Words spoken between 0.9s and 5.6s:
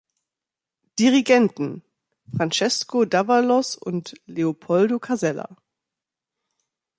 Dirigenten: Francesco d’Avalos und Leopoldo Casella.